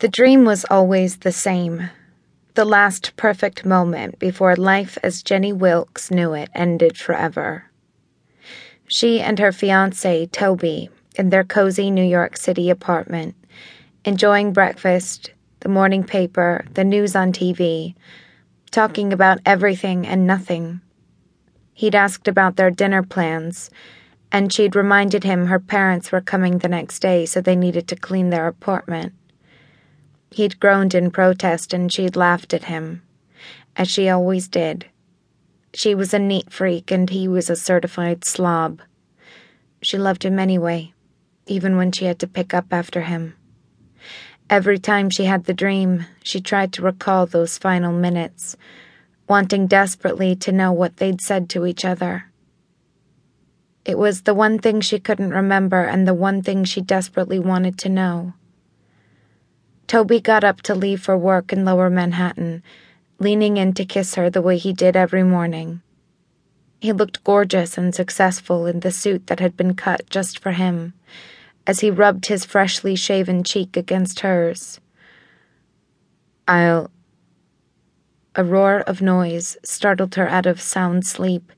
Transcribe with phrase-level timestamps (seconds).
[0.00, 1.90] The dream was always the same.
[2.54, 7.64] The last perfect moment before life as Jenny Wilks knew it ended forever.
[8.86, 13.34] She and her fiance, Toby, in their cozy New York City apartment,
[14.02, 17.94] enjoying breakfast, the morning paper, the news on TV,
[18.70, 20.80] talking about everything and nothing.
[21.74, 23.68] He'd asked about their dinner plans,
[24.32, 27.96] and she'd reminded him her parents were coming the next day, so they needed to
[27.96, 29.12] clean their apartment.
[30.32, 33.02] He'd groaned in protest and she'd laughed at him,
[33.76, 34.86] as she always did.
[35.74, 38.80] She was a neat freak and he was a certified slob.
[39.82, 40.92] She loved him anyway,
[41.46, 43.34] even when she had to pick up after him.
[44.48, 48.56] Every time she had the dream, she tried to recall those final minutes,
[49.28, 52.26] wanting desperately to know what they'd said to each other.
[53.84, 57.78] It was the one thing she couldn't remember and the one thing she desperately wanted
[57.78, 58.34] to know.
[59.90, 62.62] Toby got up to leave for work in lower Manhattan,
[63.18, 65.82] leaning in to kiss her the way he did every morning.
[66.80, 70.94] He looked gorgeous and successful in the suit that had been cut just for him,
[71.66, 74.78] as he rubbed his freshly shaven cheek against hers.
[76.46, 76.92] I'll.
[78.36, 81.50] A roar of noise startled her out of sound sleep,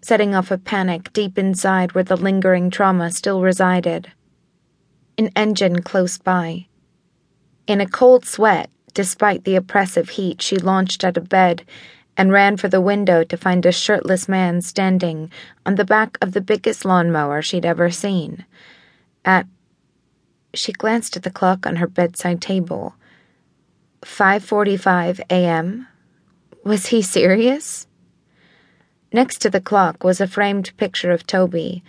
[0.00, 4.12] setting off a panic deep inside where the lingering trauma still resided.
[5.18, 6.66] An engine close by
[7.66, 11.64] in a cold sweat, despite the oppressive heat, she launched out of bed
[12.16, 15.30] and ran for the window to find a shirtless man standing
[15.64, 18.44] on the back of the biggest lawnmower she'd ever seen.
[19.24, 19.46] At
[20.54, 22.94] she glanced at the clock on her bedside table.
[24.02, 25.88] 5:45 a.m.
[26.64, 27.86] Was he serious?
[29.12, 31.82] Next to the clock was a framed picture of Toby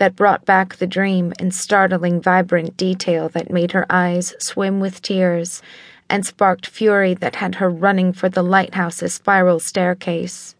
[0.00, 5.02] that brought back the dream in startling, vibrant detail that made her eyes swim with
[5.02, 5.60] tears
[6.08, 10.54] and sparked fury that had her running for the lighthouse's spiral staircase.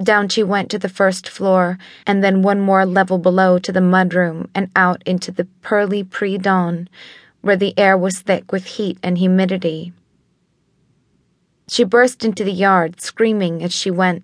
[0.00, 3.80] Down she went to the first floor, and then one more level below to the
[3.80, 6.88] mudroom and out into the pearly pre dawn,
[7.40, 9.92] where the air was thick with heat and humidity.
[11.66, 14.22] She burst into the yard, screaming as she went,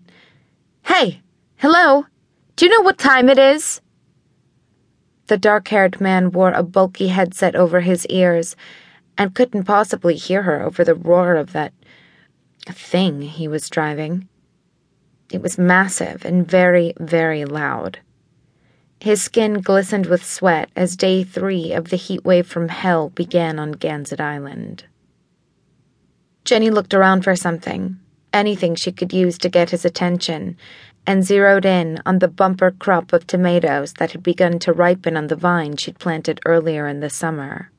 [0.83, 1.23] Hey!
[1.57, 2.07] Hello!
[2.55, 3.81] Do you know what time it is?
[5.29, 8.57] The dark haired man wore a bulky headset over his ears
[9.17, 11.73] and couldn't possibly hear her over the roar of that
[12.67, 14.29] thing he was driving.
[15.31, 18.01] It was massive and very, very loud.
[19.01, 23.59] His skin glistened with sweat as day three of the heat wave from hell began
[23.59, 24.85] on Gansett Island.
[26.45, 27.99] Jenny looked around for something,
[28.33, 30.57] anything she could use to get his attention,
[31.07, 35.27] and zeroed in on the bumper crop of tomatoes that had begun to ripen on
[35.27, 37.71] the vine she'd planted earlier in the summer.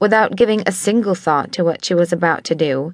[0.00, 2.92] Without giving a single thought to what she was about to do,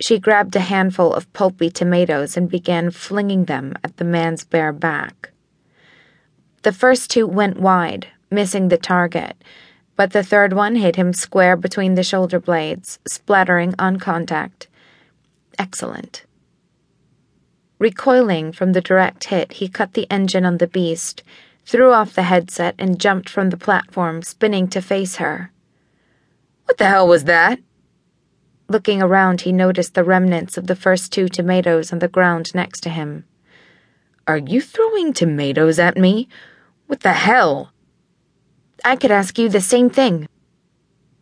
[0.00, 4.72] she grabbed a handful of pulpy tomatoes and began flinging them at the man's bare
[4.72, 5.30] back.
[6.62, 9.36] The first two went wide, missing the target,
[9.94, 14.68] but the third one hit him square between the shoulder blades, splattering on contact.
[15.58, 16.24] Excellent.
[17.78, 21.22] Recoiling from the direct hit, he cut the engine on the beast,
[21.66, 25.50] threw off the headset, and jumped from the platform, spinning to face her.
[26.64, 27.58] What the hell was that?
[28.68, 32.80] Looking around, he noticed the remnants of the first two tomatoes on the ground next
[32.80, 33.24] to him.
[34.26, 36.28] Are you throwing tomatoes at me?
[36.86, 37.72] What the hell?
[38.84, 40.28] I could ask you the same thing.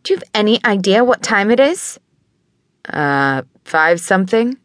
[0.03, 1.99] Do you have any idea what time it is?
[2.87, 4.57] Uh, five something?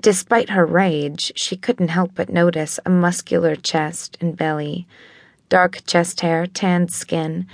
[0.00, 4.86] Despite her rage, she couldn't help but notice a muscular chest and belly,
[5.48, 7.46] dark chest hair, tanned skin,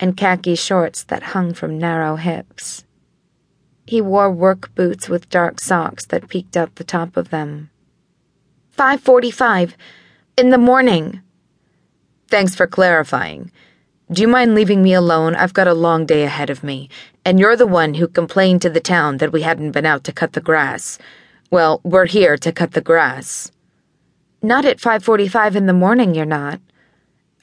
[0.00, 2.84] and khaki shorts that hung from narrow hips.
[3.86, 7.70] He wore work boots with dark socks that peeked out the top of them.
[8.76, 9.76] 5:45
[10.36, 11.20] in the morning.
[12.28, 13.52] Thanks for clarifying.
[14.10, 15.34] Do you mind leaving me alone?
[15.34, 16.88] I've got a long day ahead of me,
[17.24, 20.12] and you're the one who complained to the town that we hadn't been out to
[20.12, 20.98] cut the grass.
[21.52, 23.52] Well, we're here to cut the grass.
[24.40, 26.60] Not at 5:45 in the morning, you're not.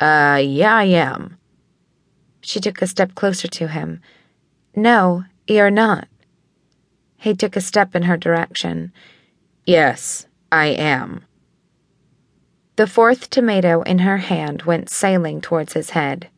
[0.01, 1.37] Uh, yeah, I am.
[2.41, 4.01] She took a step closer to him.
[4.75, 6.07] No, you're not.
[7.17, 8.91] He took a step in her direction.
[9.67, 11.21] Yes, I am.
[12.77, 16.29] The fourth tomato in her hand went sailing towards his head.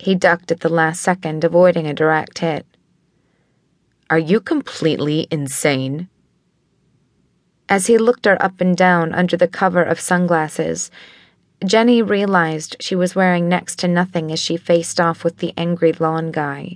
[0.00, 2.66] He ducked at the last second, avoiding a direct hit.
[4.10, 6.08] Are you completely insane?
[7.74, 10.92] As he looked her up and down under the cover of sunglasses,
[11.66, 15.92] Jenny realized she was wearing next to nothing as she faced off with the angry
[15.92, 16.70] lawn guy.